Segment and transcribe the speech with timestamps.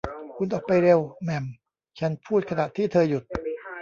[0.35, 1.45] คุณออกไปเร็ว แหม่ม
[1.99, 3.23] ฉันพูดขณะที่เธอหยุด